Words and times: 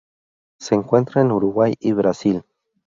Se 0.59 0.73
encuentra 0.73 1.21
en 1.21 1.31
Uruguay 1.31 1.75
y 1.79 1.91
Brasil. 1.91 2.43